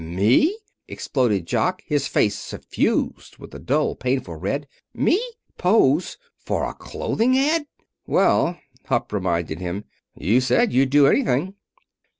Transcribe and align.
"Me!" 0.03 0.57
exploded 0.87 1.45
Jock, 1.45 1.83
his 1.85 2.07
face 2.07 2.35
suffused 2.35 3.37
with 3.37 3.53
a 3.53 3.59
dull, 3.59 3.93
painful 3.93 4.35
red. 4.35 4.67
"Me! 4.95 5.21
Pose! 5.59 6.17
For 6.39 6.63
a 6.67 6.73
clothing 6.73 7.37
ad!" 7.37 7.67
"Well," 8.07 8.59
Hupp 8.85 9.13
reminded 9.13 9.59
him, 9.59 9.83
"you 10.15 10.41
said 10.41 10.73
you'd 10.73 10.89
do 10.89 11.05
anything." 11.05 11.53